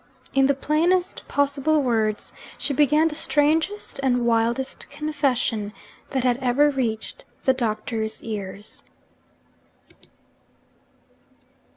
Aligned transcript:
In 0.33 0.47
the 0.47 0.55
plainest 0.55 1.27
possible 1.27 1.83
words, 1.83 2.33
she 2.57 2.73
began 2.73 3.07
the 3.09 3.13
strangest 3.13 3.99
and 4.01 4.25
wildest 4.25 4.89
confession 4.89 5.73
that 6.09 6.23
had 6.23 6.37
ever 6.39 6.71
reached 6.71 7.23
the 7.43 7.53
Doctor's 7.53 8.23
ears. 8.23 8.81